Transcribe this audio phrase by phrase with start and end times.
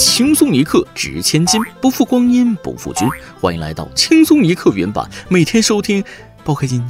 [0.00, 3.06] 轻松一刻值千金，不负光阴不负君。
[3.38, 6.02] 欢迎来到轻松一刻原版，每天收听，
[6.42, 6.82] 包开心。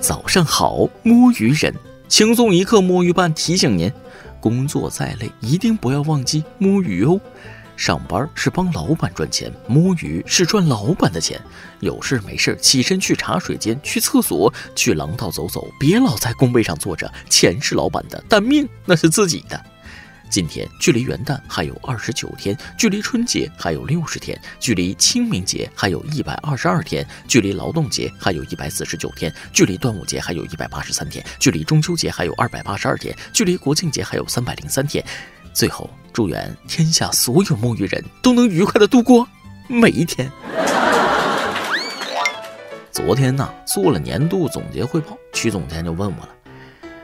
[0.00, 1.74] 早上好，摸鱼人，
[2.06, 3.92] 轻松一刻摸鱼伴提醒您：
[4.38, 7.20] 工作再累，一定不要忘记摸鱼哦。
[7.76, 11.40] 上班是帮老板赚钱，摸鱼是赚老板的钱。
[11.80, 17.12] 有事没事起身去茶水间、去厕所、去廊道走走，别老在工位上坐着。
[17.28, 19.62] 钱是老板的，但命那是自己的。
[20.28, 35.04] 今天距离元旦还有二十九天，距离春节还有六十天，距离清明节还有一百二十二天，距离劳动节还有一百四十九天，距离端午节还有一百八十三天，距离中秋节还有二百八十二天，距离国庆节还有三百零三天。
[35.56, 39.26] 最后，祝愿天下所有摸鱼人都能愉快的度过
[39.68, 40.30] 每一天。
[42.92, 46.28] 昨天呢，做了年度总结汇报，曲总监就问我了：“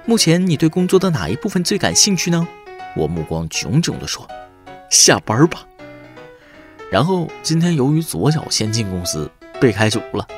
[0.05, 2.47] 目前你对工作的哪一部分最感兴趣呢？”
[2.95, 4.29] 我目光炯炯地说
[4.93, 5.65] ：“下班吧。”
[6.93, 10.29] 然后今天由于左脚先进公司被开除了。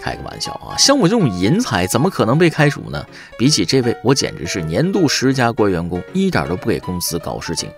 [0.00, 0.76] 开个玩笑啊！
[0.78, 3.04] 像我这种人才，怎么可能被开除呢？
[3.38, 7.70] 比起这位，我简直是年度十佳官员工，一点都不给公司搞事情。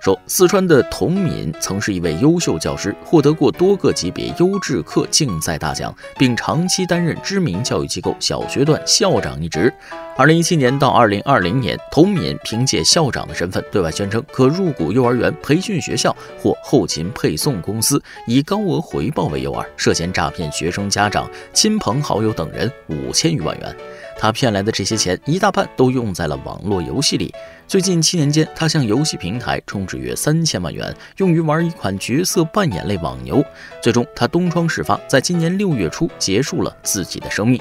[0.00, 9.72] 说四川的童敏曾是一位优秀教师，获得过多个级别优质课竞赛大奖，并长期担任知名教育机构小学段校长一职。
[10.16, 23.76] 二零一七年到二零二零年，童敏凭借校长的身份对外宣称可入股幼儿园、培训学校或后勤配送公司，以高额回报为诱饵，涉嫌诈骗学生家长、亲朋好友等人五千余万元。
[24.24, 27.30] 他骗来的这些钱，一大半都用在了网络游戏里。
[27.68, 33.44] 最近七年间，他向游戏平台充值约三千万元，用于玩一款角色扮演类网游。
[33.82, 37.60] 最终，他东窗事发，在今年六月初结束了自己的生命。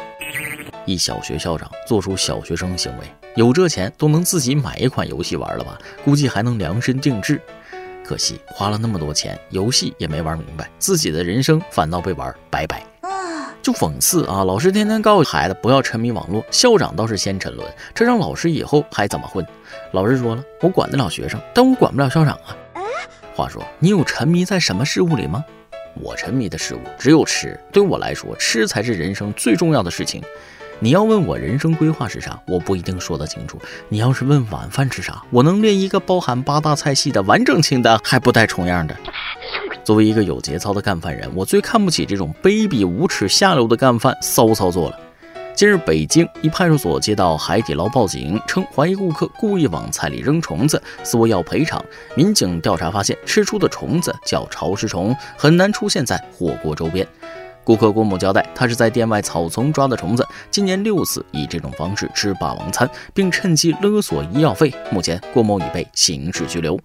[0.86, 5.78] 一小学校长做出小学生行为，有这钱都能自己买一款游戏玩了吧？
[6.06, 7.42] 估计还能量身定制。
[8.06, 12.82] 可惜花了那么多钱，游戏也没玩明白，自己的人生反倒被玩白白。
[13.64, 14.44] 就讽刺啊！
[14.44, 17.66] 老师天天告诉孩子不要沉迷网络，校长倒是先沉沦，
[17.96, 19.44] 这让老师以后还怎么混？
[19.94, 22.54] 老师说了，我管得了学生，但我管不了校长啊。
[23.34, 25.44] 话说，你有沉迷在什么事物里吗？
[25.94, 30.22] 我沉迷的事物只有吃，对我来说，吃才是人生最重要的事情。
[30.80, 33.58] 你要问我人生规划是啥，我不一定说得清楚。
[33.88, 38.96] 你要是问晚饭吃啥，我能列一个包含八大菜系的完整清单，还不带重样的。
[39.84, 45.00] 作为一个有节操的干饭人，我最看不起这种卑鄙无耻、下流的干饭骚操作了。
[45.56, 51.84] 近日，北京一派出所接到海底捞报警，称怀疑顾客故意往菜里扔虫子，索要赔偿。
[52.16, 57.08] 民警调查发现，吃出的虫子叫潮湿虫，很难出现在火锅周边。
[57.64, 64.74] 顾客郭某交代，他是在店外草丛抓的虫子，今年六次以这种方式吃霸王餐，并趁机勒索医药费。
[64.92, 66.80] 目前，郭某已被刑事拘留。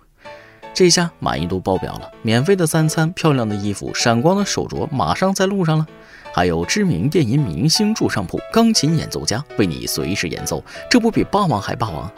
[0.73, 5.87] 这下满意度爆表了，免费的三餐、漂亮的衣服、闪光的手镯，马上在路上了。
[6.33, 12.09] 还有知名电音明星住上铺，钢琴演奏家为你随时演奏，这不比霸王还霸王？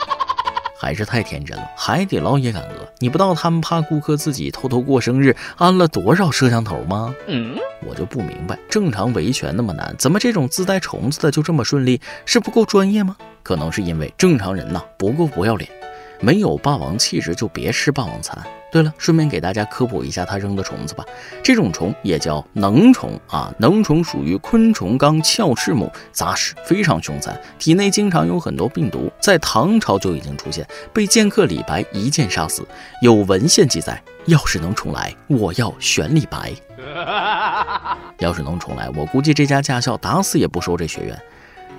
[0.80, 2.88] 还是太天真了，海底捞也敢讹？
[3.00, 7.14] 你不知道他们怕顾客自己偷偷过生日，安了多少摄像头吗？
[7.26, 7.54] 嗯，
[7.86, 12.00] 我就不明白，正常维权那么难，怎么这种自带虫子的就这么顺利？
[12.24, 13.14] 是不够专业吗？
[13.42, 15.70] 可能是因为正常人呐不够不要脸，
[16.18, 18.42] 没有霸王气质就别吃霸王餐。
[18.70, 21.04] 对了，顺便给大家科普一下它扔的虫子吧。
[21.42, 29.10] 这种虫也叫能虫啊，能虫属于昆虫纲鞘翅目，杂食，非常凶残，体内经常有很多病毒。
[29.20, 32.66] 在唐朝就已经出现，被剑客李白一剑杀死。
[33.02, 36.52] 有文献记载，要是能重来，我要选李白。
[38.18, 41.20] 要是能重来，我估计这家驾校打死也不收这学员。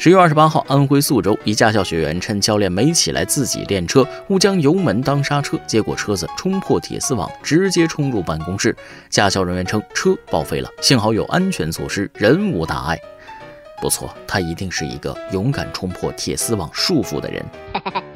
[0.03, 8.75] 十月二十八号，安徽宿州一驾校学员趁教练没起来自己练车，误将油门当刹车，结果车子冲破铁丝网，直接冲入办公室。
[9.11, 12.99] 驾校人员称车报废了，幸好有安全措施，人无大碍。
[13.79, 17.45] 不错，他一定是一个勇敢冲破铁丝网束缚的人。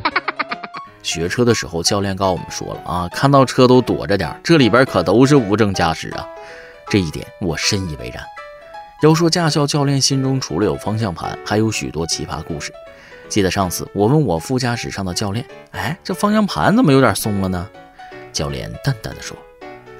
[1.03, 6.25] 学车的时候，教练告我们说了啊，看到车都躲着点，这里边可都是无证驾驶啊。
[6.89, 8.23] 这一点我深以为然。
[9.05, 12.73] 要说驾校教练心中除了有方向盘，还有许多奇葩故事。
[13.29, 17.69] 记得上次我问我副驾驶上的教练：“哎，这方向盘怎么有点松了呢？”
[18.33, 19.37] 教练淡淡的说：“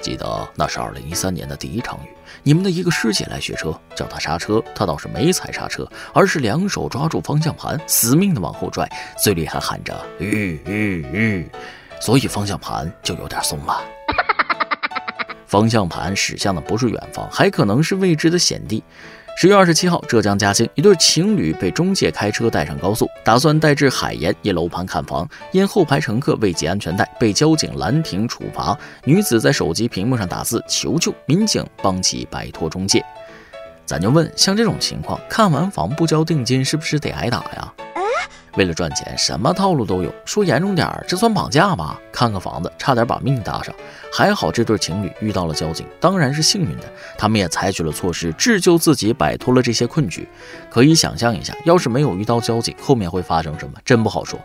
[0.02, 2.10] 记得那是二零一三年的第一场雨，
[2.42, 8.90] 你们的一个师姐来学车，叫他刹车，他倒是没踩刹车，而是两手抓住方向盘，死命的往后拽，
[9.24, 11.52] 嘴里还喊着‘吁吁吁’，
[12.02, 13.80] 所以方向盘就有点松了。”
[15.56, 18.84] 方向盘驶向的不是远方，还可能是未知的险地。
[19.38, 28.78] 十月二十七号，浙江嘉兴一对情侣被中介开车带上高速，打算带至海盐一楼盘看房，因后排乘客未系安全带，被交警拦停处罚。
[29.06, 33.02] 女子在手机屏幕上打字求救，民警帮其摆脱中介。
[33.86, 37.74] 咱就问，像这种情况，看完房不交定金，是不是得挨打呀？
[38.58, 40.14] 为了赚钱，什么套路都有。
[40.26, 42.00] 说严重点儿，这算绑架吧？
[42.12, 43.74] 看个房子，差点把命搭上。
[44.12, 46.84] 还好这对情侣遇到了交警，当然是幸运的。
[47.18, 50.28] 他们也采取了措施，自救自己，摆脱了这些困局。
[50.70, 53.74] 可以想象一下，要是没有遇到交警，后面会发生什么？
[53.84, 54.40] 真不好说。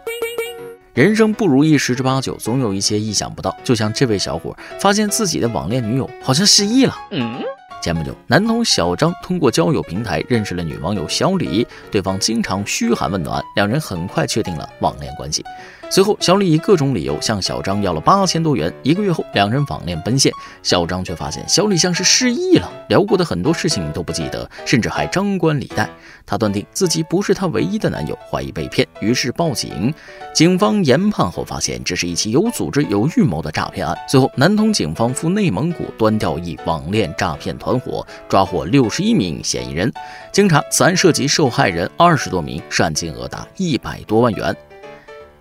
[0.93, 3.57] 人生不如意十之八九，总有一些意想不到。
[3.63, 6.95] 就像这位小伙，发现自己的网恋女友好像失忆了。
[7.13, 7.41] 嗯。
[7.81, 15.43] 前不久，男童小张通过交友平台认识了女网友小李，对方经常嘘寒问暖，两人很快确定了网恋关系。
[15.93, 18.73] 随后，小李以各种理由向小张要了八千多元。
[18.85, 20.33] 一个月后，两人网恋奔现，
[20.63, 25.91] 小张却发现小李像是失忆了，聊过的很多事情都不记得，甚至还张冠李戴。
[26.25, 29.93] 他断定自己不是他唯一的男友，怀疑被骗，于是报警。
[30.33, 33.99] 警方研判后发现，这是一起有组织、有预谋的诈骗案。
[34.09, 39.93] 随后，南通警方赴内蒙古端掉一网恋诈骗团伙，抓获六十一名嫌疑人。
[40.31, 44.57] 经查，此案涉及受害人二十多名，涉案金额达一百多万元。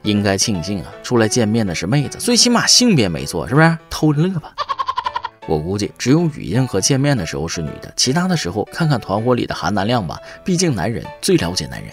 [0.04, 3.78] 应该庆幸啊，出来见面的是妹子，最起码性别没错，是不是？
[3.90, 4.54] 偷着乐吧。
[5.48, 10.20] 我估计只有语音和见面的时候是女的，其他的时候看看团伙里的含男量吧。
[10.44, 11.92] 毕竟男人最了解男人。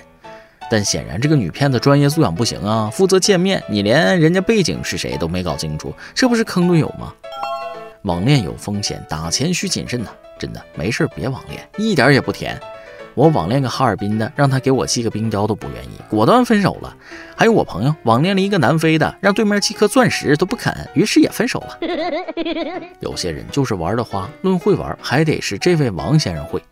[0.68, 7.14] 但显然这个女骗子专业素养不行啊，负责见面，你连人家背景是谁都没搞清楚，这不是坑队友吗？
[8.02, 10.10] 网恋有风险，打钱需谨慎呐。
[10.38, 12.60] 真的，没事别网恋，一点也不甜。
[13.16, 16.94] 我网恋个哈尔滨的，让他给我寄个冰雕都不愿意，果断分手了。
[17.34, 21.78] 还有我朋友网恋了一个南非的，让对面寄颗钻石都不肯，于是也分手了。
[23.00, 26.62] 有些人就是玩的花，论会玩，还得是这位王先生会。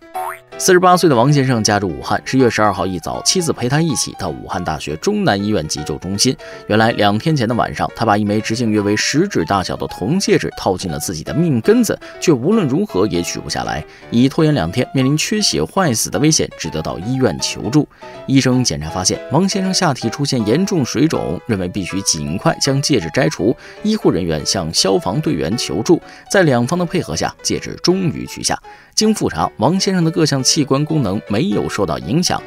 [0.56, 2.20] 四十八岁的王先生家住武汉。
[2.24, 6.34] 十月十二号一早，妻子陪他一起到武汉大学中南医院急救中心。
[6.68, 13.84] 原来两天前的晚上，他把一枚直径约为食指大小的铜戒指套进了自己的命根子，却无论如何也取不下来。
[14.10, 17.86] 已拖延两天，面临缺血坏死的危险，只得到医院求助。
[18.26, 23.54] 医生检查发现，王先生下体出现严重水肿，认为必须尽快将戒指摘除。
[23.82, 28.56] 医护人员向消防队员求助，在两方的配合下，戒指终于取下。
[28.94, 32.40] 经复查，王先生的各项器官功能没有受到影响。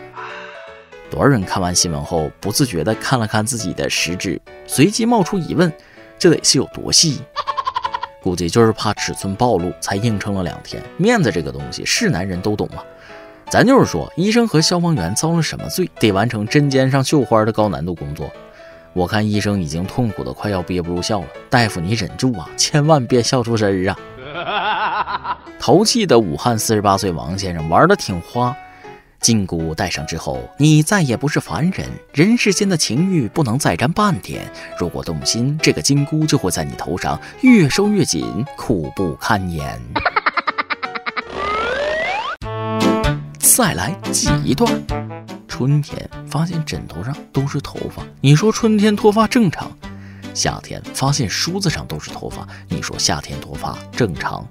[1.10, 5.72] 多少人看完新闻后，不自觉地看了看自己的食指，随即冒出疑问：
[6.20, 7.22] 这得是有多细？
[8.22, 10.82] 估计就是怕尺寸暴露，才硬撑了两天。
[10.98, 12.84] 面子这个东西，是男人都懂吗？
[13.50, 18.30] 咱就是说，医生和消防员遭了什么罪，得完成针尖上绣花的高难度工作？
[18.92, 21.28] 我看医生已经痛苦的快要憋不住笑了。
[21.50, 23.98] 大夫，你忍住啊，千万别笑出声儿啊！
[25.60, 28.56] 淘气的武汉四十八岁王先生玩的挺花，
[29.20, 34.50] 金箍戴上之后，你再也不是凡人，人世间的情欲不能再沾半点。
[34.80, 39.80] 如果动心，这个金箍就会在你头上越收越紧，苦不堪言。
[43.40, 44.72] 再来挤一段。
[45.48, 49.72] 春天发现枕头上都是头发，你说春天脱发正常？
[50.38, 54.48] 夏天发现梳子上都是头发，你说夏天脱发正常？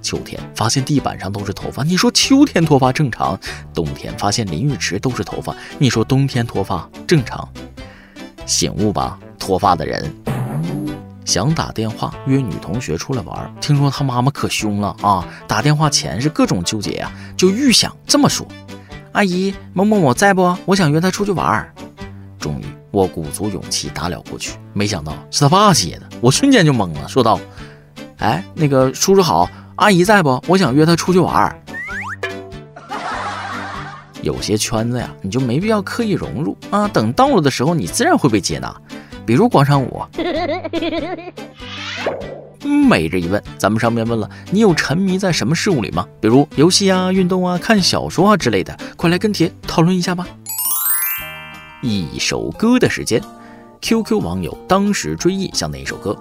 [0.00, 3.36] 秋天发现地板上都是头发，你说秋天脱发正常；
[3.74, 7.48] 冬天发现淋浴池都是头发，你说冬天脱发正常？
[8.46, 10.08] 醒悟吧，脱发的人！
[11.24, 15.26] 想打电话约女同学出来玩，听说她妈妈可凶了啊！
[15.48, 18.46] 打电话前是各种纠结呀，就预想这么说
[19.10, 20.56] ：“阿姨，某某某在不？
[20.64, 21.74] 我想约她出去玩。”
[22.38, 22.64] 终于。
[22.94, 27.40] 我鼓足勇气打了过去，没想到是他爸接的，我瞬间就懵了，说道
[28.18, 30.40] ：“哎，那个叔叔好，阿姨在不？
[30.46, 31.60] 我想约他出去玩。
[34.22, 38.72] ”有些圈子呀，你就没必要刻意融入啊，等到了的时候，你自然会被接纳。
[39.26, 40.00] 比如广场舞。
[42.88, 46.06] 每日一问，咱们上面问了，你有沉迷在什么事物里吗？
[46.20, 50.24] 比如游戏啊、运动啊、看小说啊之类的，快来跟帖讨论一下吧。
[51.86, 53.20] 一首歌的时间
[53.82, 56.16] ，QQ 网友当时追忆像哪首歌？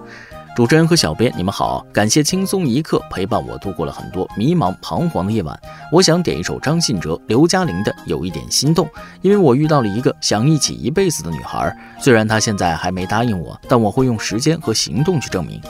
[0.57, 5.57] 主持人和小编，你们好，感谢轻松一刻陪伴我度过了很多迷茫彷徨的夜晚。
[5.89, 8.85] 我想点一首张信哲、刘嘉玲的《有一点心动》，
[9.21, 15.61] 因为我遇到了一个想一起一辈子的女孩，虽然她现在还没答应我，但我会用时间和行动去证明。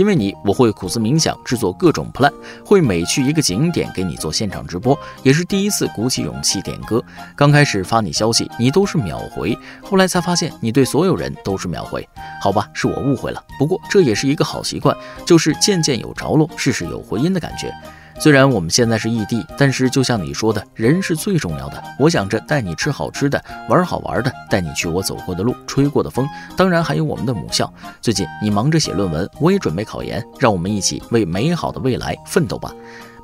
[0.00, 2.32] 因为你，我会苦思冥想，制作各种 plan，
[2.64, 7.04] 会每去一个景点给你做现场直播，也是第一次鼓起勇气点歌。
[7.36, 12.08] 刚开始发你消息，你都是秒回，后来才发现你对所有人都是秒回。
[12.40, 13.44] 好吧，是我误会了。
[13.58, 17.70] 不过这也是一个好习惯，就是件件有着落，事事有回音的感觉。
[18.20, 21.82] 虽然我们现在是异地，但是就像你说的，人是最重要的。
[21.98, 27.72] 我想着带你吃好吃的，玩好玩的，带你去我走过的路，吹过的风，当然还有我们的母校。
[28.02, 32.70] 最近你忙着写论文，我也准备考研，让我们一起为美好的未来奋斗吧。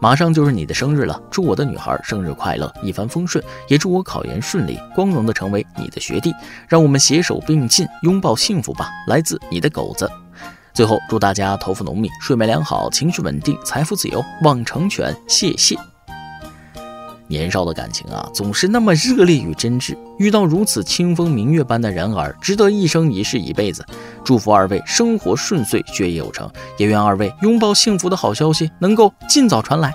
[0.01, 6.33] 马上就是你的生日了，祝我的女孩生日快乐，一帆风顺，也祝我考研顺利，光荣的成为你的学弟。
[6.69, 8.89] 让我们携手并进，拥抱幸福吧。
[9.09, 10.11] 来自你的狗子。
[10.77, 15.17] 最后，祝大家头发浓密，睡眠良好，情绪稳定，财富自由，望成全。
[15.27, 15.75] 谢谢。
[17.29, 19.97] 年少的感情啊，总是那么热烈与真挚。
[20.19, 23.83] 遇到如此清风明月般的人儿，值得一生一世一辈子。
[24.23, 29.95] 祝福二位生活顺遂，学业有成，也愿二位拥抱幸福的好消息能够尽早传来。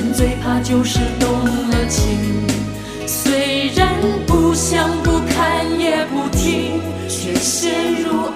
[0.00, 2.16] 人最怕就是动了情，
[3.06, 3.86] 虽然
[4.26, 8.29] 不想不看也不听，却陷入。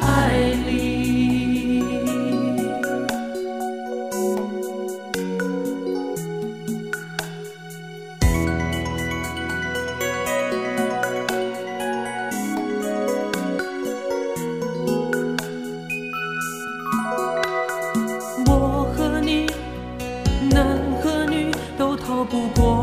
[22.35, 22.74] 就是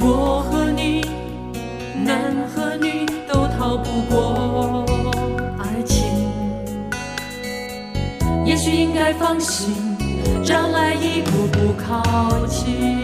[0.00, 1.02] 我和你，
[2.04, 4.84] 男和女都逃不过
[5.58, 6.02] 爱情，
[8.44, 9.74] 也许应该放心，
[10.44, 13.01] 让爱一步步靠近。